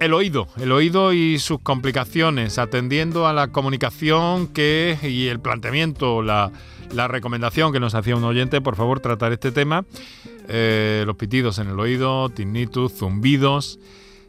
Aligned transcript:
El 0.00 0.14
oído, 0.14 0.48
el 0.56 0.72
oído 0.72 1.12
y 1.12 1.38
sus 1.38 1.60
complicaciones, 1.60 2.58
atendiendo 2.58 3.26
a 3.26 3.34
la 3.34 3.48
comunicación 3.48 4.48
que 4.48 4.96
y 5.02 5.26
el 5.26 5.40
planteamiento, 5.40 6.22
la, 6.22 6.50
recomendación 7.08 7.70
que 7.70 7.80
nos 7.80 7.94
hacía 7.94 8.16
un 8.16 8.24
oyente, 8.24 8.62
por 8.62 8.76
favor, 8.76 9.00
tratar 9.00 9.32
este 9.32 9.52
tema. 9.52 9.84
Eh, 10.48 11.02
los 11.04 11.16
pitidos 11.16 11.58
en 11.58 11.68
el 11.68 11.78
oído, 11.78 12.30
tinnitus, 12.30 12.94
zumbidos. 12.94 13.78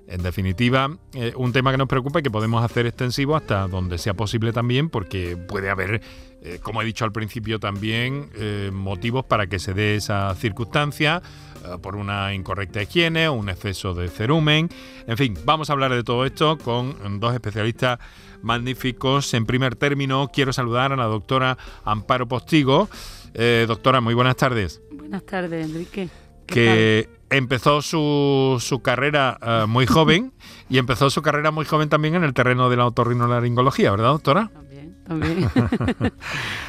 En 0.07 0.21
definitiva, 0.21 0.97
eh, 1.13 1.33
un 1.35 1.51
tema 1.51 1.71
que 1.71 1.77
nos 1.77 1.87
preocupa 1.87 2.19
y 2.19 2.23
que 2.23 2.31
podemos 2.31 2.63
hacer 2.63 2.85
extensivo 2.85 3.35
hasta 3.35 3.67
donde 3.67 3.97
sea 3.97 4.13
posible 4.13 4.53
también, 4.53 4.89
porque 4.89 5.35
puede 5.35 5.69
haber, 5.69 6.01
eh, 6.41 6.59
como 6.61 6.81
he 6.81 6.85
dicho 6.85 7.05
al 7.05 7.11
principio 7.11 7.59
también, 7.59 8.29
motivos 8.71 9.25
para 9.25 9.47
que 9.47 9.59
se 9.59 9.73
dé 9.73 9.95
esa 9.95 10.33
circunstancia 10.35 11.21
eh, 11.65 11.77
por 11.81 11.95
una 11.95 12.33
incorrecta 12.33 12.81
higiene, 12.81 13.29
un 13.29 13.49
exceso 13.49 13.93
de 13.93 14.09
cerumen. 14.09 14.69
En 15.07 15.17
fin, 15.17 15.37
vamos 15.45 15.69
a 15.69 15.73
hablar 15.73 15.93
de 15.93 16.03
todo 16.03 16.25
esto 16.25 16.57
con 16.57 17.19
dos 17.19 17.33
especialistas 17.33 17.99
magníficos. 18.41 19.33
En 19.33 19.45
primer 19.45 19.75
término, 19.75 20.29
quiero 20.31 20.53
saludar 20.53 20.93
a 20.93 20.95
la 20.95 21.05
doctora 21.05 21.57
Amparo 21.83 22.27
Postigo. 22.27 22.89
Eh, 23.33 23.65
doctora, 23.67 24.01
muy 24.01 24.13
buenas 24.13 24.35
tardes. 24.35 24.81
Buenas 24.91 25.25
tardes, 25.25 25.65
Enrique. 25.65 26.09
Que 26.45 27.09
empezó 27.29 27.81
su, 27.81 28.57
su 28.59 28.81
carrera 28.81 29.37
eh, 29.41 29.65
muy 29.67 29.85
joven 29.85 30.33
y 30.69 30.77
empezó 30.77 31.09
su 31.09 31.21
carrera 31.21 31.51
muy 31.51 31.65
joven 31.65 31.89
también 31.89 32.15
en 32.15 32.23
el 32.23 32.33
terreno 32.33 32.69
de 32.69 32.77
la 32.77 32.85
otorrinolaringología, 32.85 33.91
¿verdad, 33.91 34.09
doctora? 34.09 34.51
También, 34.53 34.95
también. 35.05 35.49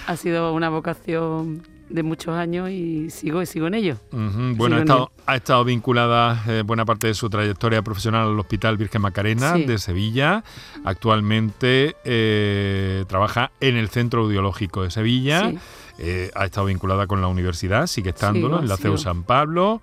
ha 0.07 0.17
sido 0.17 0.53
una 0.53 0.69
vocación 0.69 1.63
de 1.89 2.03
muchos 2.03 2.35
años 2.35 2.71
y 2.71 3.11
sigo 3.11 3.43
y 3.43 3.47
sigo 3.47 3.67
en 3.69 3.75
ello. 3.75 3.97
Bueno, 4.11 4.77
ha, 4.77 4.81
estado, 4.81 5.13
ha 5.25 5.37
estado, 5.37 5.65
vinculada 5.65 6.43
eh, 6.49 6.63
buena 6.67 6.85
parte 6.85 7.07
de 7.07 7.15
su 7.15 7.31
trayectoria 7.31 7.83
profesional 7.83 8.29
al 8.29 8.41
Hospital 8.41 8.77
Virgen 8.77 9.03
Macarena 9.03 9.55
de 9.55 9.79
Sevilla. 9.79 10.43
Actualmente 10.85 11.97
eh, 12.05 13.05
trabaja 13.07 13.53
en 13.61 13.77
el 13.77 13.89
Centro 13.89 14.23
Audiológico 14.23 14.83
de 14.83 14.91
Sevilla. 14.91 15.53
Eh, 15.99 16.31
ha 16.35 16.45
estado 16.45 16.67
vinculada 16.67 17.07
con 17.07 17.21
la 17.21 17.29
universidad, 17.29 17.87
sigue 17.87 18.11
estándolo, 18.11 18.61
en 18.61 18.69
la 18.69 18.77
CEU 18.77 18.99
San 18.99 19.23
Pablo 19.23 19.81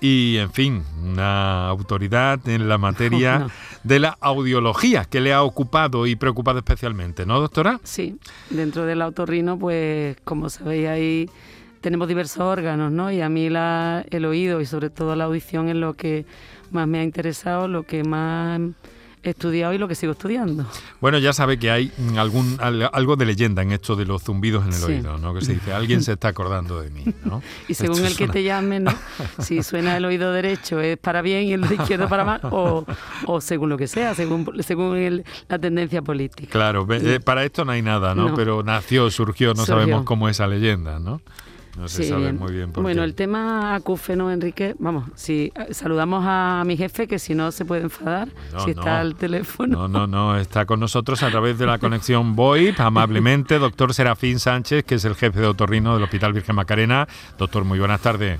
y, 0.00 0.36
en 0.38 0.52
fin, 0.52 0.84
una 1.02 1.68
autoridad 1.68 2.46
en 2.48 2.68
la 2.68 2.76
materia 2.76 3.46
de 3.84 3.98
la 4.00 4.16
audiología 4.20 5.04
que 5.04 5.20
le 5.20 5.32
ha 5.32 5.42
ocupado 5.42 6.06
y 6.06 6.16
preocupado 6.16 6.58
especialmente, 6.58 7.24
¿no, 7.24 7.40
doctora? 7.40 7.80
Sí, 7.84 8.18
dentro 8.50 8.84
del 8.84 9.00
autorrino, 9.00 9.58
pues 9.58 10.16
como 10.24 10.50
sabéis 10.50 10.88
ahí 10.88 11.30
tenemos 11.80 12.08
diversos 12.08 12.40
órganos, 12.40 12.92
¿no? 12.92 13.10
Y 13.12 13.20
a 13.20 13.28
mí 13.28 13.48
la, 13.48 14.04
el 14.10 14.24
oído 14.24 14.60
y 14.60 14.66
sobre 14.66 14.90
todo 14.90 15.14
la 15.16 15.24
audición 15.24 15.68
es 15.68 15.76
lo 15.76 15.94
que 15.94 16.26
más 16.70 16.88
me 16.88 16.98
ha 16.98 17.02
interesado, 17.02 17.68
lo 17.68 17.84
que 17.84 18.02
más 18.04 18.60
estudiado 19.24 19.72
y 19.72 19.78
lo 19.78 19.88
que 19.88 19.94
sigo 19.94 20.12
estudiando. 20.12 20.66
Bueno, 21.00 21.18
ya 21.18 21.32
sabe 21.32 21.58
que 21.58 21.70
hay 21.70 21.92
algún 22.16 22.58
algo 22.60 23.16
de 23.16 23.26
leyenda 23.26 23.62
en 23.62 23.72
esto 23.72 23.96
de 23.96 24.04
los 24.04 24.22
zumbidos 24.22 24.66
en 24.66 24.72
el 24.72 24.84
oído, 24.84 25.18
¿no? 25.18 25.34
Que 25.34 25.40
se 25.40 25.54
dice, 25.54 25.72
alguien 25.72 26.02
se 26.02 26.12
está 26.12 26.28
acordando 26.28 26.80
de 26.80 26.90
mí, 26.90 27.04
¿no? 27.24 27.42
y 27.68 27.74
según 27.74 28.04
el 28.04 28.16
que 28.16 28.28
te 28.28 28.42
llame, 28.42 28.80
¿no? 28.80 28.92
Si 29.38 29.62
suena 29.62 29.96
el 29.96 30.04
oído 30.04 30.32
derecho 30.32 30.80
es 30.80 30.98
para 30.98 31.22
bien 31.22 31.44
y 31.44 31.52
el 31.52 31.64
izquierdo 31.64 32.08
para 32.08 32.24
mal, 32.24 32.40
o, 32.44 32.84
según 33.40 33.68
lo 33.68 33.76
que 33.76 33.86
sea, 33.86 34.14
según, 34.14 34.50
según 34.62 35.24
la 35.48 35.58
tendencia 35.58 36.02
política. 36.02 36.50
Claro, 36.50 36.86
eh, 36.90 37.20
para 37.20 37.44
esto 37.44 37.64
no 37.64 37.72
hay 37.72 37.82
nada, 37.82 38.14
¿no? 38.14 38.34
Pero 38.34 38.62
nació, 38.62 39.10
surgió, 39.10 39.54
no 39.54 39.64
sabemos 39.64 40.04
cómo 40.04 40.28
es 40.28 40.36
esa 40.36 40.46
leyenda, 40.46 40.98
¿no? 40.98 41.20
No 41.76 41.88
se 41.88 42.04
sabe 42.04 42.32
muy 42.32 42.52
bien 42.52 42.70
por 42.70 42.82
Bueno, 42.82 43.02
el 43.02 43.14
tema 43.14 43.74
acúfeno, 43.74 44.30
Enrique, 44.30 44.76
vamos, 44.78 45.04
si 45.16 45.52
eh, 45.56 45.74
saludamos 45.74 46.24
a 46.26 46.62
mi 46.64 46.76
jefe, 46.76 47.08
que 47.08 47.18
si 47.18 47.34
no 47.34 47.50
se 47.50 47.64
puede 47.64 47.82
enfadar, 47.82 48.28
si 48.64 48.70
está 48.70 49.00
al 49.00 49.16
teléfono. 49.16 49.88
No, 49.88 49.88
no, 49.88 50.06
no, 50.06 50.38
está 50.38 50.66
con 50.66 50.78
nosotros 50.78 51.22
a 51.22 51.30
través 51.30 51.58
de 51.58 51.66
la 51.66 51.78
conexión 51.78 52.36
VoIP, 52.36 52.78
amablemente, 52.80 53.58
doctor 53.58 53.92
Serafín 53.92 54.38
Sánchez, 54.38 54.84
que 54.84 54.96
es 54.96 55.04
el 55.04 55.16
jefe 55.16 55.40
de 55.40 55.46
otorrino 55.46 55.94
del 55.94 56.04
Hospital 56.04 56.32
Virgen 56.32 56.54
Macarena. 56.54 57.08
Doctor, 57.38 57.64
muy 57.64 57.78
buenas 57.78 58.00
tardes. 58.00 58.38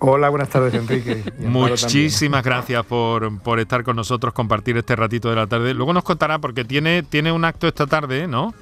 Hola, 0.00 0.28
buenas 0.28 0.50
tardes, 0.50 0.74
Enrique. 0.74 1.22
Muchísimas 1.38 2.44
gracias 2.44 2.84
por, 2.84 3.38
por, 3.40 3.60
estar 3.60 3.84
con 3.84 3.96
nosotros, 3.96 4.34
compartir 4.34 4.76
este 4.76 4.96
ratito 4.96 5.30
de 5.30 5.36
la 5.36 5.46
tarde. 5.46 5.72
Luego 5.74 5.92
nos 5.92 6.02
contará, 6.02 6.40
porque 6.40 6.64
tiene, 6.64 7.02
tiene 7.04 7.30
un 7.30 7.44
acto 7.44 7.68
esta 7.68 7.86
tarde, 7.86 8.26
¿no? 8.26 8.52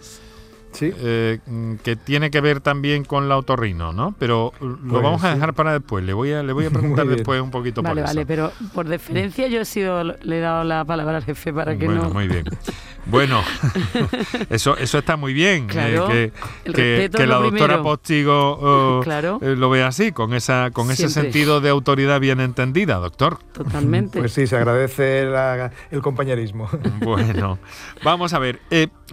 Eh, 0.80 1.38
que 1.82 1.96
tiene 1.96 2.30
que 2.30 2.40
ver 2.40 2.60
también 2.60 3.04
con 3.04 3.28
la 3.28 3.36
otorrino, 3.36 3.92
¿no? 3.92 4.14
Pero 4.18 4.52
lo 4.60 4.76
pues 4.76 5.02
vamos 5.02 5.24
a 5.24 5.34
dejar 5.34 5.54
para 5.54 5.72
después. 5.72 6.04
Le 6.04 6.12
voy 6.12 6.32
a, 6.32 6.42
le 6.42 6.52
voy 6.52 6.66
a 6.66 6.70
preguntar 6.72 7.06
después 7.06 7.40
un 7.40 7.50
poquito 7.50 7.82
vale, 7.82 8.02
por 8.02 8.08
Vale, 8.08 8.26
pero 8.26 8.52
por 8.74 8.88
deferencia 8.88 9.48
yo 9.48 9.60
he 9.60 9.64
sido, 9.64 10.02
le 10.04 10.38
he 10.38 10.40
dado 10.40 10.64
la 10.64 10.84
palabra 10.84 11.16
al 11.16 11.24
jefe 11.24 11.52
para 11.52 11.76
que 11.76 11.86
bueno, 11.86 12.04
no... 12.04 12.10
muy 12.10 12.28
bien. 12.28 12.44
Bueno, 13.06 13.42
eso, 14.50 14.76
eso 14.76 14.98
está 14.98 15.16
muy 15.16 15.32
bien. 15.32 15.66
Eh, 15.74 16.30
que, 16.64 17.10
que, 17.12 17.26
la 17.26 17.36
doctora 17.36 17.82
Postigo 17.82 18.58
oh, 18.60 19.02
eh, 19.42 19.56
lo 19.56 19.70
vea 19.70 19.88
así, 19.88 20.12
con, 20.12 20.34
esa, 20.34 20.70
con 20.72 20.90
ese 20.90 21.08
sentido 21.08 21.60
de 21.60 21.70
autoridad 21.70 22.20
bien 22.20 22.40
entendida, 22.40 22.96
doctor. 22.96 23.38
Totalmente. 23.52 24.18
Pues 24.20 24.32
sí, 24.32 24.46
se 24.46 24.56
agradece 24.56 25.28
el 25.90 26.02
compañerismo. 26.02 26.68
Bueno, 27.02 27.58
vamos 28.04 28.32
a 28.32 28.38
ver. 28.38 28.60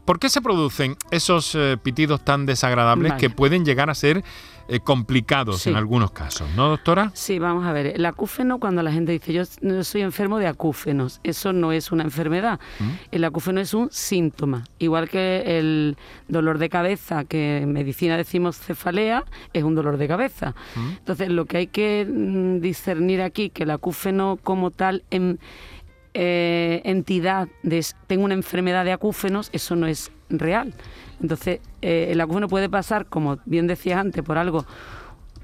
¿Por 0.05 0.19
qué 0.19 0.29
se 0.29 0.41
producen 0.41 0.95
esos 1.11 1.55
eh, 1.55 1.77
pitidos 1.81 2.23
tan 2.23 2.45
desagradables 2.45 3.13
que 3.13 3.29
pueden 3.29 3.65
llegar 3.65 3.89
a 3.89 3.95
ser 3.95 4.23
eh, 4.69 4.79
complicados 4.79 5.65
en 5.65 5.75
algunos 5.75 6.11
casos, 6.11 6.47
¿no, 6.55 6.69
doctora? 6.69 7.11
Sí, 7.15 7.39
vamos 7.39 7.65
a 7.65 7.73
ver. 7.73 7.87
El 7.87 8.05
acúfeno, 8.05 8.59
cuando 8.59 8.83
la 8.83 8.91
gente 8.91 9.11
dice 9.11 9.33
yo 9.33 9.43
soy 9.83 10.01
enfermo 10.01 10.37
de 10.37 10.45
acúfenos, 10.45 11.19
eso 11.23 11.53
no 11.53 11.71
es 11.71 11.91
una 11.91 12.03
enfermedad. 12.03 12.59
¿Mm? 12.79 12.89
El 13.11 13.23
acúfeno 13.23 13.61
es 13.61 13.73
un 13.73 13.89
síntoma. 13.91 14.65
Igual 14.77 15.09
que 15.09 15.57
el 15.57 15.97
dolor 16.27 16.59
de 16.59 16.69
cabeza, 16.69 17.25
que 17.25 17.57
en 17.57 17.73
medicina 17.73 18.15
decimos 18.15 18.57
cefalea, 18.59 19.23
es 19.53 19.63
un 19.63 19.73
dolor 19.73 19.97
de 19.97 20.07
cabeza. 20.07 20.53
¿Mm? 20.75 20.89
Entonces, 20.99 21.29
lo 21.29 21.45
que 21.45 21.57
hay 21.57 21.67
que 21.67 22.05
mm, 22.07 22.59
discernir 22.59 23.23
aquí, 23.23 23.49
que 23.49 23.63
el 23.63 23.71
acúfeno 23.71 24.37
como 24.43 24.69
tal 24.69 25.03
en 25.09 25.39
eh, 26.13 26.81
entidad 26.85 27.47
de 27.63 27.85
tengo 28.07 28.25
una 28.25 28.33
enfermedad 28.33 28.85
de 28.85 28.91
acúfenos, 28.91 29.49
eso 29.53 29.75
no 29.75 29.87
es 29.87 30.11
real. 30.29 30.73
Entonces, 31.21 31.59
eh, 31.81 32.07
el 32.11 32.21
acúfeno 32.21 32.47
puede 32.47 32.69
pasar, 32.69 33.05
como 33.05 33.39
bien 33.45 33.67
decías 33.67 33.99
antes, 33.99 34.23
por 34.23 34.37
algo 34.37 34.65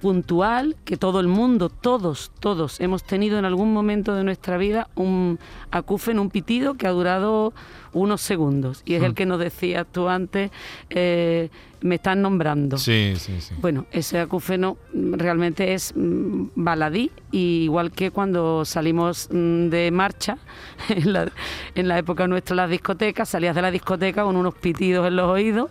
puntual 0.02 0.76
que 0.86 0.98
todo 0.98 1.20
el 1.20 1.28
mundo, 1.28 1.70
todos, 1.70 2.32
todos 2.40 2.80
hemos 2.80 3.04
tenido 3.04 3.40
en 3.40 3.46
algún 3.46 3.74
momento 3.74 4.14
de 4.14 4.24
nuestra 4.24 4.58
vida 4.58 4.90
un 4.96 5.40
acúfeno, 5.72 6.22
un 6.22 6.30
pitido 6.30 6.76
que 6.76 6.88
ha 6.88 6.92
durado 6.92 7.54
unos 7.94 8.22
segundos. 8.22 8.84
Y 8.86 8.96
es 8.96 9.04
el 9.04 9.12
hmm. 9.12 9.16
que 9.16 9.26
nos 9.26 9.40
decías 9.40 9.88
tú 9.92 10.08
antes, 10.08 10.52
eh, 10.90 11.50
me 11.82 11.96
están 11.96 12.22
nombrando. 12.22 12.78
Sí, 12.78 13.14
sí, 13.18 13.40
sí. 13.40 13.56
Bueno, 13.62 13.86
ese 13.92 14.20
acúfeno 14.20 14.78
realmente 14.94 15.74
es 15.74 15.94
mm, 15.96 16.48
baladí, 16.56 17.12
igual 17.32 17.92
que 17.92 18.12
cuando 18.12 18.66
salimos 18.66 19.30
mm, 19.32 19.70
de 19.70 19.92
marcha, 19.92 20.38
en 20.90 21.14
la, 21.14 21.32
en 21.74 21.88
la 21.88 21.98
época 21.98 22.28
nuestra 22.28 22.56
las 22.56 22.70
discotecas, 22.70 23.30
salías 23.30 23.56
de 23.56 23.62
la 23.62 23.72
discoteca 23.72 24.24
con 24.24 24.36
unos 24.36 24.56
pitidos 24.56 25.08
en 25.08 25.16
los 25.16 25.30
oídos 25.30 25.70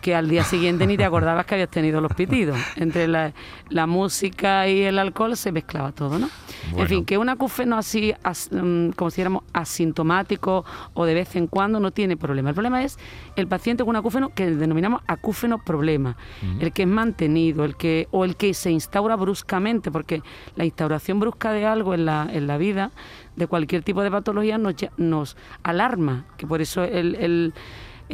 que 0.00 0.14
al 0.14 0.28
día 0.28 0.44
siguiente 0.44 0.86
ni 0.86 0.96
te 0.96 1.04
acordabas 1.04 1.46
que 1.46 1.54
habías 1.54 1.70
tenido 1.70 2.00
los 2.00 2.12
pitidos. 2.14 2.58
Entre 2.76 3.06
la, 3.06 3.32
música 3.86 4.68
y 4.68 4.82
el 4.82 4.98
alcohol 4.98 5.36
se 5.36 5.52
mezclaba 5.52 5.92
todo, 5.92 6.18
¿no? 6.18 6.28
En 6.76 6.86
fin, 6.86 7.04
que 7.04 7.18
un 7.18 7.28
acúfeno 7.28 7.76
así, 7.76 8.14
mm, 8.50 8.90
como 8.90 9.10
si 9.10 9.22
asintomático 9.52 10.64
o 10.94 11.04
de 11.04 11.14
vez 11.14 11.36
en 11.36 11.46
cuando, 11.46 11.80
no 11.80 11.90
tiene 11.90 12.16
problema. 12.16 12.50
El 12.50 12.54
problema 12.54 12.82
es 12.82 12.98
el 13.36 13.46
paciente 13.46 13.82
con 13.82 13.90
un 13.90 13.96
acúfeno 13.96 14.30
que 14.34 14.50
denominamos 14.50 15.02
acúfeno 15.06 15.58
problema, 15.58 16.16
el 16.58 16.72
que 16.72 16.82
es 16.82 16.88
mantenido, 16.88 17.64
el 17.64 17.76
que 17.76 18.08
o 18.10 18.24
el 18.24 18.36
que 18.36 18.54
se 18.54 18.70
instaura 18.70 19.16
bruscamente, 19.16 19.90
porque 19.90 20.22
la 20.56 20.64
instauración 20.64 21.20
brusca 21.20 21.52
de 21.52 21.66
algo 21.66 21.94
en 21.94 22.04
la, 22.04 22.28
en 22.30 22.46
la 22.46 22.58
vida, 22.58 22.90
de 23.36 23.46
cualquier 23.46 23.82
tipo 23.82 24.02
de 24.02 24.10
patología, 24.10 24.58
nos, 24.58 24.74
nos 24.96 25.36
alarma, 25.62 26.26
que 26.36 26.46
por 26.46 26.60
eso 26.60 26.84
el 26.84 27.10
el 27.14 27.54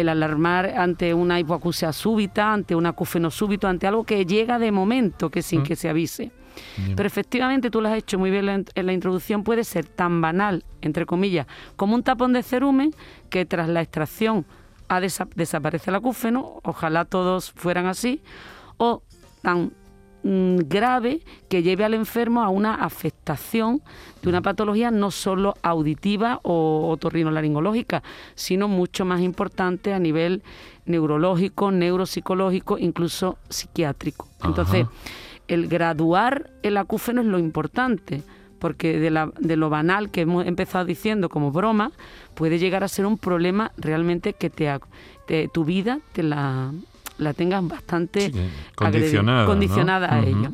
alarmar 0.03 0.75
ante 0.77 1.15
una 1.15 1.41
hipoacusia 1.41 1.93
súbita, 1.93 2.53
ante 2.53 2.75
un 2.75 2.87
acúfeno 2.87 3.31
súbito, 3.31 3.69
ante 3.69 3.87
algo 3.87 4.05
que 4.05 4.25
llega 4.25 4.59
de 4.59 4.71
momento, 4.73 5.31
que 5.31 5.43
sin 5.43 5.61
mm. 5.61 5.65
que 5.65 5.77
se 5.77 5.89
avise. 5.89 6.33
Pero 6.97 7.07
efectivamente, 7.07 7.71
tú 7.71 7.83
lo 7.83 7.89
has 7.89 7.99
hecho 7.99 8.19
muy 8.19 8.31
bien 8.31 8.65
en 8.75 8.87
la 8.87 8.93
introducción, 8.93 9.45
puede 9.45 9.63
ser 9.63 9.85
tan 9.85 10.23
banal, 10.23 10.65
entre 10.81 11.05
comillas, 11.05 11.47
como 11.77 11.95
un 11.95 12.03
tapón 12.03 12.33
de 12.33 12.43
cerumen 12.43 12.95
que 13.29 13.45
tras 13.45 13.69
la 13.69 13.83
extracción 13.83 14.47
ha 14.89 15.01
desaparece 15.01 15.91
el 15.91 15.97
acúfeno, 15.97 16.61
ojalá 16.63 17.05
todos 17.05 17.53
fueran 17.53 17.87
así, 17.87 18.23
o 18.77 19.03
tan 19.43 19.73
Mm, 20.29 20.67
grave 20.67 21.21
que 21.49 21.63
lleve 21.63 21.85
al 21.85 21.95
enfermo 21.95 22.43
a 22.43 22.49
una 22.49 22.75
afectación 22.75 23.81
de 24.23 24.29
una 24.29 24.43
patología 24.43 24.91
no 24.91 25.13
solo 25.13 25.55
auditiva 25.63 26.41
o 26.43 26.89
otorrinolaringológica, 26.91 28.03
sino 28.35 28.67
mucho 28.67 29.05
más 29.05 29.21
importante 29.21 29.95
a 29.95 30.01
nivel 30.01 30.43
neurológico, 30.85 31.71
neuropsicológico, 31.71 32.77
incluso 32.77 33.39
psiquiátrico. 33.49 34.27
Entonces, 34.43 34.89
el 35.47 35.69
graduar 35.69 36.51
el 36.65 36.77
acúfeno 36.77 37.21
es 37.21 37.29
lo 37.29 37.39
importante, 37.39 38.25
porque 38.59 38.99
de, 38.99 39.13
la, 39.13 39.31
de 39.39 39.57
lo 39.57 39.71
banal 39.71 40.11
que 40.11 40.23
hemos 40.23 40.45
empezado 40.45 40.87
diciendo 40.87 41.29
como 41.29 41.53
broma, 41.53 41.93
puede 42.35 42.59
llegar 42.59 42.83
a 42.83 42.89
ser 42.89 43.07
un 43.07 43.17
problema 43.17 43.71
realmente 43.77 44.33
que 44.33 44.51
te, 44.51 45.47
tu 45.53 45.65
vida 45.65 46.01
te 46.15 46.25
la 46.25 46.73
la 47.19 47.33
tengas 47.33 47.67
bastante 47.67 48.33
condicionada, 48.75 49.47
condicionada 49.47 50.15
a 50.15 50.21
ello. 50.21 50.53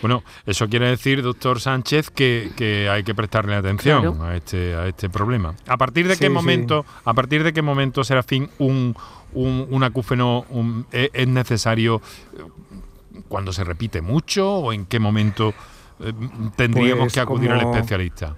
Bueno, 0.00 0.22
eso 0.46 0.68
quiere 0.68 0.88
decir, 0.88 1.22
doctor 1.22 1.60
Sánchez, 1.60 2.10
que, 2.10 2.88
hay 2.90 3.02
que 3.04 3.14
prestarle 3.14 3.54
atención 3.54 4.20
a 4.22 4.36
este 4.36 4.74
a 4.74 4.86
este 4.88 5.08
problema. 5.08 5.54
¿A 5.66 5.76
partir 5.76 6.08
de 6.08 6.16
qué 6.16 6.28
momento, 6.28 6.84
a 7.04 7.14
partir 7.14 7.44
de 7.44 7.52
qué 7.52 7.62
momento, 7.62 8.04
Serafín, 8.04 8.50
un, 8.58 8.94
un, 9.32 9.66
un 9.70 9.82
acúfeno 9.84 10.44
e, 10.92 11.10
es 11.12 11.28
necesario 11.28 12.00
eh, 12.36 12.42
cuando 13.28 13.52
se 13.52 13.64
repite 13.64 14.00
mucho 14.00 14.50
o 14.50 14.72
en 14.72 14.86
qué 14.86 14.98
momento 14.98 15.54
eh, 16.00 16.12
tendríamos 16.56 17.04
pues 17.04 17.14
que 17.14 17.20
acudir 17.20 17.50
al 17.50 17.60
especialista? 17.60 18.36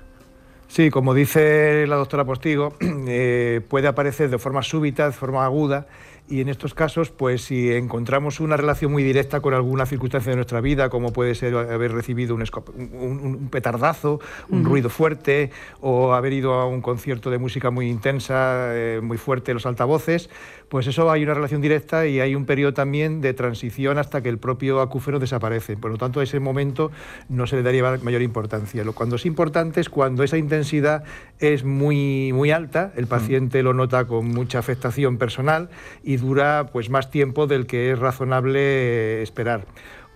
Sí, 0.69 0.91
como 0.91 1.15
dice 1.15 1.87
la 1.87 1.97
doctora 1.97 2.25
Postigo, 2.25 2.75
eh, 2.81 3.61
puede 3.69 3.89
aparecer 3.89 4.31
de 4.31 4.39
forma 4.39 4.63
súbita, 4.63 5.07
de 5.07 5.13
forma 5.13 5.45
aguda, 5.45 5.87
y 6.29 6.41
en 6.41 6.49
estos 6.49 6.75
casos, 6.75 7.11
pues 7.11 7.43
si 7.43 7.73
encontramos 7.73 8.41
una 8.41 8.57
relación 8.57 8.91
muy 8.91 9.03
directa 9.03 9.41
con 9.41 9.55
alguna 9.55 9.87
circunstancia 9.87 10.31
de 10.31 10.37
nuestra 10.37 10.61
vida, 10.61 10.89
como 10.89 11.13
puede 11.13 11.35
ser 11.35 11.55
haber 11.55 11.93
recibido 11.93 12.35
un, 12.35 13.49
petardazo, 13.51 14.21
un 14.49 14.65
ruido 14.65 14.91
fuerte, 14.91 15.51
o 15.81 16.15
haber 16.15 16.33
ido 16.33 16.55
a 16.55 16.67
un 16.67 16.81
concierto 16.81 17.31
de 17.31 17.39
música 17.39 17.71
muy 17.71 17.89
intensa, 17.89 18.75
eh, 18.75 19.01
muy 19.03 19.19
fuerte, 19.19 19.55
los 19.55 19.67
altavoces, 19.67 20.29
pues 20.69 20.89
eso 20.89 21.11
hay 21.11 21.23
una 21.23 21.35
relación 21.35 21.61
directa 21.61 22.07
y 22.07 22.19
hay 22.19 22.35
un 22.35 22.45
periodo 22.45 22.75
también 22.75 23.21
de 23.21 23.33
transición 23.33 23.99
hasta 23.99 24.21
que 24.21 24.29
el 24.29 24.39
propio 24.39 24.81
acúfeno 24.81 25.21
desaparece. 25.21 25.77
Por 25.77 25.93
lo 25.93 25.97
tanto, 25.97 26.19
a 26.21 26.25
ese 26.25 26.41
momento 26.41 26.91
no 27.29 27.47
se 27.47 27.57
le 27.57 27.63
daría 27.63 27.99
mayor 28.03 28.23
importancia. 28.23 28.83
Lo 28.83 28.93
cuando 28.93 29.17
es 29.17 29.27
importante 29.27 29.81
es 29.81 29.89
cuando 29.89 30.25
esa 30.25 30.39
intensidad 30.39 31.05
es 31.39 31.65
muy, 31.65 32.33
muy 32.33 32.51
alta, 32.51 32.93
el 32.97 33.07
paciente 33.07 33.63
lo 33.63 33.75
nota 33.75 34.07
con 34.07 34.27
mucha 34.29 34.59
afectación 34.59 35.19
personal 35.19 35.69
y 36.03 36.16
dura 36.17 36.69
pues, 36.73 36.91
más 36.91 37.11
tiempo 37.11 37.47
del 37.47 37.67
que 37.67 37.93
es 37.93 37.99
razonable 37.99 39.23
esperar 39.23 39.65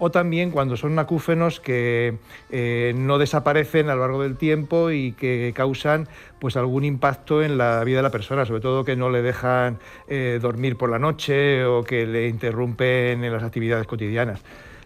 o 0.01 0.11
también 0.11 0.51
cuando 0.51 0.77
son 0.79 0.99
acúfenos 0.99 1.61
que 1.61 2.17
eh, 2.51 2.95
no 2.97 3.19
desaparecen 3.19 3.91
a 3.91 3.95
lo 3.95 4.01
largo 4.01 4.23
del 4.23 4.37
tiempo 4.37 4.91
y 4.91 5.13
que 5.13 5.53
causan 5.55 6.09
pues 6.41 6.57
algún 6.57 6.85
impacto 6.85 7.43
en 7.43 7.59
la 7.59 7.85
vida 7.85 7.99
de 7.99 8.05
la 8.05 8.11
persona, 8.11 8.47
sobre 8.47 8.63
todo 8.63 8.83
que 8.83 8.97
no 8.97 9.11
le 9.11 9.21
dejan 9.21 9.79
eh, 10.09 10.39
dormir 10.41 10.77
por 10.77 10.89
la 10.89 10.99
noche 10.99 11.67
o 11.67 11.85
que 11.85 12.07
le 12.07 12.29
interrumpen 12.29 13.23
en 13.23 13.33
las 13.33 13.43
actividades 13.43 13.87
cotidianas. 13.87 14.41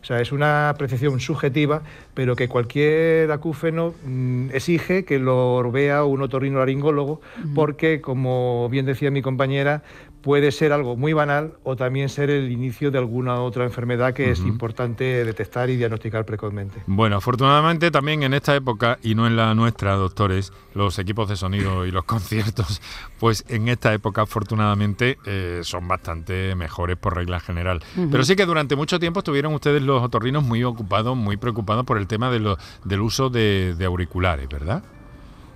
O 0.04 0.06
sea, 0.06 0.20
es 0.20 0.32
una 0.32 0.68
apreciación 0.68 1.18
subjetiva, 1.18 1.80
pero 2.12 2.36
que 2.36 2.46
cualquier 2.46 3.32
acúfeno 3.32 3.94
mm, 4.04 4.50
exige 4.52 5.06
que 5.06 5.18
lo 5.18 5.72
vea 5.72 6.04
un 6.04 6.20
otorrinolaringólogo, 6.20 7.22
porque, 7.54 8.02
como 8.02 8.68
bien 8.68 8.84
decía 8.84 9.10
mi 9.10 9.22
compañera, 9.22 9.82
puede 10.24 10.52
ser 10.52 10.72
algo 10.72 10.96
muy 10.96 11.12
banal 11.12 11.52
o 11.64 11.76
también 11.76 12.08
ser 12.08 12.30
el 12.30 12.50
inicio 12.50 12.90
de 12.90 12.96
alguna 12.96 13.42
otra 13.42 13.64
enfermedad 13.64 14.14
que 14.14 14.30
es 14.30 14.40
importante 14.40 15.04
detectar 15.22 15.68
y 15.68 15.76
diagnosticar 15.76 16.24
precozmente. 16.24 16.82
Bueno, 16.86 17.16
afortunadamente 17.16 17.90
también 17.90 18.22
en 18.22 18.32
esta 18.32 18.56
época, 18.56 18.98
y 19.02 19.14
no 19.14 19.26
en 19.26 19.36
la 19.36 19.54
nuestra, 19.54 19.96
doctores, 19.96 20.50
los 20.72 20.98
equipos 20.98 21.28
de 21.28 21.36
sonido 21.36 21.84
y 21.84 21.90
los 21.90 22.04
conciertos, 22.06 22.80
pues 23.20 23.44
en 23.48 23.68
esta 23.68 23.92
época 23.92 24.22
afortunadamente 24.22 25.18
eh, 25.26 25.60
son 25.62 25.86
bastante 25.86 26.54
mejores 26.54 26.96
por 26.96 27.14
regla 27.14 27.38
general. 27.38 27.82
Pero 28.10 28.24
sí 28.24 28.34
que 28.34 28.46
durante 28.46 28.76
mucho 28.76 28.98
tiempo 28.98 29.20
estuvieron 29.20 29.52
ustedes 29.52 29.82
los 29.82 29.93
otorrinos 30.02 30.44
muy 30.44 30.64
ocupados, 30.64 31.16
muy 31.16 31.36
preocupados 31.36 31.84
por 31.84 31.98
el 31.98 32.06
tema 32.06 32.30
de 32.30 32.56
del 32.84 33.00
uso 33.00 33.30
de 33.30 33.84
auriculares, 33.84 34.48
¿verdad? 34.48 34.82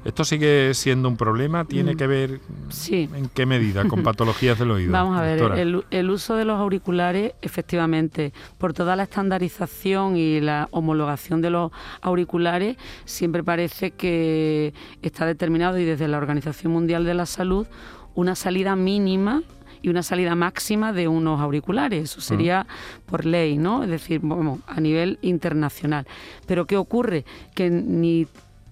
¿Esto 0.05 0.25
sigue 0.25 0.73
siendo 0.75 1.09
un 1.09 1.17
problema? 1.17 1.65
¿Tiene 1.65 1.95
mm, 1.95 1.97
que 1.97 2.07
ver 2.07 2.41
en 2.89 3.29
qué 3.35 3.47
medida 3.47 3.87
con 3.87 4.03
patologías 4.05 4.59
del 4.59 4.71
oído? 4.71 4.93
Vamos 4.93 5.19
a 5.19 5.23
ver, 5.23 5.85
el, 5.91 6.11
uso 6.11 6.37
de 6.37 6.45
los 6.45 6.59
auriculares, 6.59 7.33
efectivamente, 7.43 8.33
por 8.59 8.73
toda 8.73 8.95
la 8.95 9.03
estandarización 9.03 10.17
y 10.17 10.41
la 10.41 10.69
homologación 10.71 11.43
de 11.43 11.51
los 11.51 11.73
auriculares, 12.01 12.77
siempre 13.05 13.43
parece 13.43 13.91
que 13.91 14.73
está 15.03 15.27
determinado 15.27 15.79
y 15.79 15.85
desde 15.85 16.07
la 16.07 16.19
Organización 16.19 16.73
Mundial 16.73 17.05
de 17.05 17.15
la 17.15 17.27
Salud 17.27 17.67
una 18.15 18.35
salida 18.35 18.77
mínima 18.77 19.43
y 19.83 19.89
una 19.89 20.03
salida 20.03 20.35
máxima 20.35 20.93
de 20.93 21.09
unos 21.09 21.41
auriculares. 21.41 22.05
Eso 22.05 22.21
sería 22.21 22.67
por 23.07 23.25
ley, 23.25 23.59
¿no? 23.59 23.83
Es 23.83 23.91
decir, 23.91 24.21
a 24.67 24.81
nivel 24.81 25.19
internacional. 25.23 26.07
Pero 26.47 26.67
¿qué 26.67 26.77
ocurre? 26.77 27.25
Que 27.55 27.71
ni, 27.71 28.27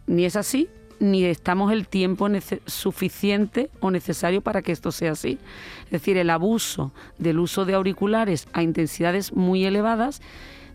ni 0.07 0.25
es 0.25 0.37
así, 0.37 0.69
ni 0.99 1.25
estamos 1.25 1.73
el 1.73 1.87
tiempo 1.87 2.29
suficiente 2.67 3.71
o 3.81 3.91
necesario 3.91 4.41
para 4.41 4.63
que 4.63 4.73
esto 4.73 4.93
sea 4.93 5.13
así. 5.13 5.39
Es 5.87 5.91
decir, 5.91 6.17
el 6.17 6.31
abuso 6.31 6.93
del 7.19 7.39
uso 7.39 7.65
de 7.65 7.75
auriculares 7.75 8.49
a 8.53 8.63
intensidades 8.63 9.33
muy 9.33 9.65
elevadas 9.65 10.21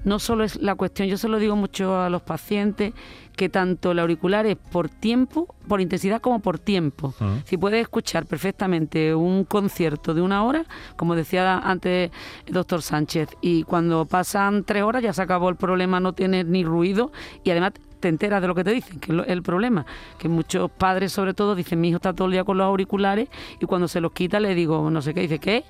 no 0.04 0.20
solo 0.20 0.44
es 0.44 0.62
la 0.62 0.76
cuestión, 0.76 1.08
yo 1.08 1.18
se 1.18 1.28
lo 1.28 1.40
digo 1.40 1.56
mucho 1.56 2.00
a 2.00 2.10
los 2.10 2.22
pacientes, 2.22 2.94
que 3.36 3.50
tanto 3.50 3.92
el 3.92 4.00
auricular 4.00 4.46
es 4.46 4.58
por 4.58 4.90
tiempo, 4.90 5.56
por 5.68 5.82
intensidad 5.82 6.22
como 6.22 6.40
por 6.40 6.60
tiempo. 6.60 7.14
Si 7.46 7.58
puedes 7.58 7.82
escuchar 7.82 8.26
perfectamente 8.26 9.16
un 9.16 9.46
concierto 9.46 10.14
de 10.14 10.22
una 10.22 10.44
hora, 10.44 10.66
como 10.96 11.16
decía 11.16 11.58
antes 11.60 12.12
el 12.46 12.54
doctor 12.54 12.82
Sánchez, 12.82 13.30
y 13.42 13.64
cuando 13.64 14.06
pasan 14.06 14.64
tres 14.64 14.84
horas 14.84 15.02
ya 15.04 15.14
se 15.14 15.22
acabó 15.22 15.50
el 15.50 15.56
problema, 15.56 16.00
no 16.00 16.14
tienes 16.14 16.46
ni 16.46 16.64
ruido 16.64 17.12
y 17.44 17.52
además 17.52 17.74
te 18.00 18.10
enteras 18.10 18.42
de 18.42 18.48
lo 18.48 18.56
que 18.56 18.64
te 18.64 18.72
dicen, 18.72 19.00
que 19.00 19.14
es 19.14 19.28
el 19.28 19.44
problema, 19.44 19.86
que 20.18 20.28
muchos 20.28 20.70
padres 20.72 21.12
sobre 21.12 21.34
todo 21.34 21.56
dicen, 21.56 21.80
mi 21.80 21.90
hijo 21.90 21.98
está 21.98 22.14
todo 22.14 22.26
el 22.26 22.34
día 22.34 22.44
con 22.44 22.58
los 22.58 22.66
auriculares 22.66 23.30
y 23.60 23.66
cuando 23.66 23.88
se 23.88 24.02
los 24.02 24.12
quita 24.12 24.40
le 24.40 24.56
digo, 24.56 24.90
no 24.90 25.02
sé 25.02 25.14
qué, 25.14 25.22
dice, 25.22 25.40
¿qué? 25.40 25.64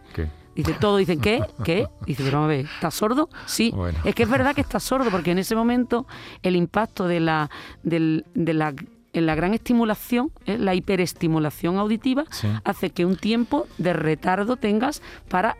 Dice, 0.56 0.74
todo 0.80 0.98
dicen, 0.98 1.22
¿qué? 1.22 1.42
¿Qué? 1.64 1.88
Dice, 2.06 2.24
pero 2.24 2.44
a 2.44 2.48
ver, 2.48 2.66
¿estás 2.66 2.94
sordo? 2.94 3.30
Sí. 3.46 3.74
Es 4.04 4.16
que 4.16 4.24
es 4.24 4.30
verdad 4.30 4.54
que 4.54 4.62
estás 4.62 4.84
sordo, 4.84 5.10
porque 5.10 5.32
en 5.32 5.40
ese 5.40 5.56
momento 5.56 6.06
el 6.44 6.56
impacto 6.56 7.08
de 7.08 7.20
la, 7.20 7.50
de 7.84 8.54
la 8.54 8.74
en 9.14 9.26
la 9.26 9.36
gran 9.36 9.54
estimulación, 9.54 10.32
¿eh? 10.46 10.58
la 10.58 10.76
hiperestimulación 10.76 11.78
auditiva, 11.78 12.24
hace 12.64 12.92
que 12.92 13.06
un 13.06 13.18
tiempo 13.18 13.68
de 13.78 13.94
retardo 13.94 14.56
tengas 14.56 15.02
para 15.30 15.58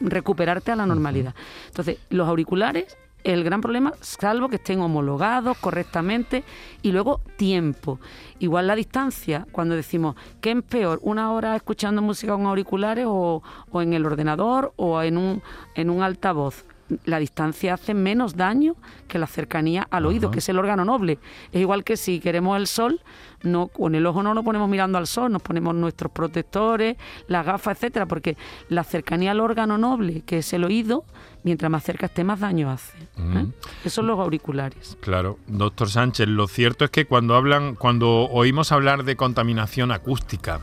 recuperarte 0.00 0.72
a 0.72 0.76
la 0.76 0.86
normalidad. 0.86 1.34
Entonces, 1.68 1.98
los 2.08 2.28
auriculares 2.28 2.96
el 3.24 3.42
gran 3.42 3.60
problema, 3.60 3.92
salvo 4.00 4.48
que 4.48 4.56
estén 4.56 4.80
homologados 4.80 5.56
correctamente 5.58 6.44
y 6.82 6.92
luego 6.92 7.20
tiempo. 7.36 7.98
Igual 8.38 8.66
la 8.66 8.76
distancia, 8.76 9.46
cuando 9.50 9.74
decimos, 9.74 10.14
¿qué 10.40 10.52
es 10.52 10.62
peor? 10.62 11.00
¿Una 11.02 11.32
hora 11.32 11.56
escuchando 11.56 12.02
música 12.02 12.34
con 12.34 12.46
auriculares 12.46 13.06
o, 13.08 13.42
o 13.70 13.82
en 13.82 13.94
el 13.94 14.06
ordenador 14.06 14.72
o 14.76 15.02
en 15.02 15.16
un, 15.16 15.42
en 15.74 15.90
un 15.90 16.02
altavoz? 16.02 16.64
La 17.04 17.18
distancia 17.18 17.74
hace 17.74 17.94
menos 17.94 18.36
daño 18.36 18.76
que 19.08 19.18
la 19.18 19.26
cercanía 19.26 19.86
al 19.90 20.06
oído, 20.06 20.30
que 20.30 20.38
es 20.38 20.48
el 20.48 20.58
órgano 20.58 20.84
noble. 20.84 21.18
Es 21.52 21.60
igual 21.60 21.84
que 21.84 21.96
si 21.96 22.20
queremos 22.20 22.56
el 22.56 22.66
sol, 22.66 23.00
no 23.42 23.68
con 23.68 23.94
el 23.94 24.06
ojo 24.06 24.22
no 24.22 24.34
nos 24.34 24.44
ponemos 24.44 24.68
mirando 24.68 24.98
al 24.98 25.06
sol, 25.06 25.30
nos 25.30 25.42
ponemos 25.42 25.74
nuestros 25.74 26.10
protectores, 26.12 26.96
las 27.28 27.44
gafas, 27.44 27.76
etcétera, 27.76 28.06
porque 28.06 28.36
la 28.68 28.84
cercanía 28.84 29.32
al 29.32 29.40
órgano 29.40 29.78
noble, 29.78 30.22
que 30.22 30.38
es 30.38 30.52
el 30.52 30.64
oído, 30.64 31.04
mientras 31.42 31.70
más 31.70 31.84
cerca 31.84 32.06
esté, 32.06 32.24
más 32.24 32.40
daño 32.40 32.70
hace. 32.70 32.98
¿eh? 33.18 33.46
Esos 33.80 33.94
son 33.94 34.06
los 34.06 34.18
auriculares. 34.18 34.96
Claro, 35.00 35.38
doctor 35.46 35.88
Sánchez, 35.88 36.28
lo 36.28 36.48
cierto 36.48 36.84
es 36.84 36.90
que 36.90 37.06
cuando 37.06 37.34
hablan, 37.36 37.74
cuando 37.74 38.28
oímos 38.30 38.72
hablar 38.72 39.04
de 39.04 39.16
contaminación 39.16 39.92
acústica, 39.92 40.60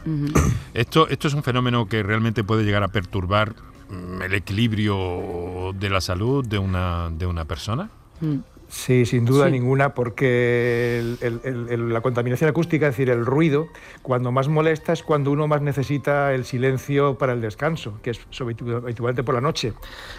esto, 0.74 1.08
esto 1.08 1.28
es 1.28 1.34
un 1.34 1.44
fenómeno 1.44 1.88
que 1.88 2.04
realmente 2.04 2.44
puede 2.44 2.64
llegar 2.64 2.84
a 2.84 2.90
perturbar 2.90 3.54
el 3.92 4.34
equilibrio 4.34 5.74
de 5.74 5.90
la 5.90 6.02
salud 6.02 6.46
de 6.46 6.58
una, 6.58 7.10
de 7.12 7.26
una 7.26 7.46
persona. 7.46 7.90
Mm. 8.20 8.38
Sí, 8.72 9.06
sin 9.06 9.26
duda 9.26 9.50
ninguna, 9.50 9.94
porque 9.94 11.04
la 11.22 12.00
contaminación 12.00 12.50
acústica, 12.50 12.88
es 12.88 12.94
decir, 12.94 13.10
el 13.10 13.26
ruido, 13.26 13.68
cuando 14.02 14.32
más 14.32 14.48
molesta 14.48 14.94
es 14.94 15.04
cuando 15.04 15.30
uno 15.30 15.46
más 15.46 15.62
necesita 15.62 16.34
el 16.34 16.46
silencio 16.46 17.18
para 17.18 17.34
el 17.34 17.42
descanso, 17.42 18.00
que 18.02 18.12
es 18.12 18.22
habitualmente 18.40 19.24
por 19.24 19.36
la 19.36 19.42
noche. 19.42 19.74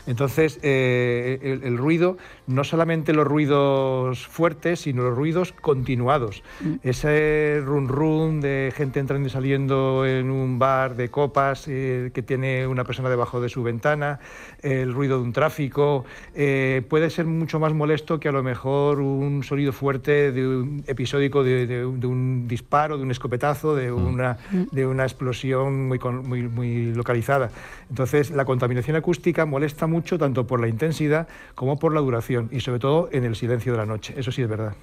Entonces, 0.06 0.60
eh, 0.62 1.60
el, 1.64 1.78
ruido, 1.78 2.18
no 2.46 2.62
solamente 2.62 3.14
los 3.14 3.26
ruidos 3.26 4.26
fuertes, 4.26 4.80
sino 4.80 5.02
los 5.02 5.16
ruidos 5.16 5.52
continuados. 5.52 6.42
Mm. 6.60 6.74
Ese 6.82 7.62
run 7.64 7.88
run 7.88 8.42
de 8.42 8.70
gente 8.76 9.00
entrando 9.00 9.28
y 9.28 9.30
saliendo 9.30 10.04
en 10.04 10.30
un 10.30 10.58
bar 10.58 10.94
de 10.94 11.08
copas 11.08 11.64
eh, 11.68 12.10
que 12.12 12.20
tiene 12.22 12.66
una 12.66 12.84
persona 12.84 13.08
debajo 13.08 13.40
de 13.40 13.48
su 13.48 13.62
ventana, 13.62 14.20
el 14.60 14.92
ruido 14.92 15.16
de 15.16 15.24
un 15.24 15.32
tráfico, 15.32 16.04
eh, 16.34 16.82
puede 16.90 17.08
ser 17.08 17.24
mucho 17.24 17.58
más 17.58 17.72
molesto 17.72 18.20
que 18.20 18.28
a 18.28 18.32
lo 18.32 18.41
mejor 18.42 19.00
un 19.00 19.42
sonido 19.42 19.72
fuerte 19.72 20.32
de 20.32 20.46
un 20.46 20.84
episódico 20.86 21.42
de, 21.42 21.84
un 21.84 22.46
disparo, 22.48 22.96
de 22.96 23.02
un 23.02 23.10
escopetazo, 23.10 23.74
de 23.74 23.90
mm. 23.90 24.06
una, 24.06 24.38
de 24.70 24.86
una 24.86 25.04
explosión 25.04 25.88
muy, 25.88 25.98
muy, 25.98 26.42
muy 26.48 26.94
localizada. 26.94 27.50
Entonces, 27.88 28.30
la 28.30 28.44
contaminación 28.44 28.96
acústica 28.96 29.46
molesta 29.46 29.86
mucho 29.86 30.18
tanto 30.18 30.46
por 30.46 30.60
la 30.60 30.68
intensidad 30.68 31.28
como 31.54 31.78
por 31.78 31.94
la 31.94 32.00
duración 32.00 32.48
y 32.52 32.60
sobre 32.60 32.78
todo 32.78 33.08
en 33.12 33.24
el 33.24 33.36
silencio 33.36 33.72
de 33.72 33.78
la 33.78 33.86
noche. 33.86 34.14
Eso 34.16 34.32
sí 34.32 34.42
es 34.42 34.48
verdad. 34.48 34.74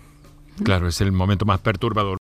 Claro, 0.63 0.87
es 0.87 0.99
el 1.01 1.11
momento 1.11 1.45
más 1.45 1.59
perturbador. 1.59 2.17